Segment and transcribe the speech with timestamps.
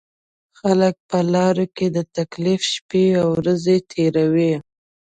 [0.59, 4.53] خلک په لارو کې د تکلیف شپېورځې تېروي.